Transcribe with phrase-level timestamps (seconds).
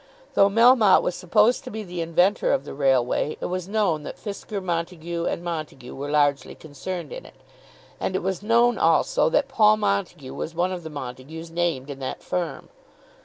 [0.33, 4.17] Though Melmotte was supposed to be the inventor of the railway, it was known that
[4.17, 7.35] Fisker, Montague, and Montague were largely concerned in it,
[7.99, 11.99] and it was known also that Paul Montague was one of the Montagues named in
[11.99, 12.69] that firm.